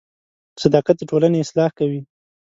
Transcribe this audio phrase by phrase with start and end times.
[0.61, 2.01] •صداقت د ټولنې اصلاح کوي.